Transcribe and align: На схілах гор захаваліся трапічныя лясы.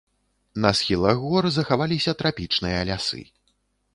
На 0.63 0.71
схілах 0.79 1.19
гор 1.25 1.49
захаваліся 1.57 2.15
трапічныя 2.21 2.79
лясы. 2.91 3.21